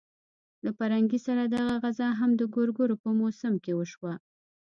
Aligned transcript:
له 0.65 0.71
پرنګي 0.77 1.19
سره 1.27 1.41
دغه 1.55 1.73
غزا 1.83 2.09
هم 2.19 2.31
د 2.35 2.41
ګورګورو 2.53 2.95
په 3.03 3.09
موسم 3.19 3.53
کې 3.63 3.71
وشوه. 3.75 4.13